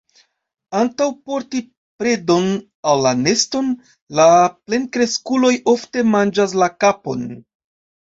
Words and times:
Antaŭ 0.77 1.05
porti 1.31 1.59
predon 2.03 2.47
al 2.91 3.03
la 3.07 3.11
neston, 3.25 3.67
la 4.21 4.25
plenkreskuloj 4.69 5.53
ofte 5.75 6.05
manĝas 6.15 6.57
la 6.63 6.71
kapon. 6.85 7.23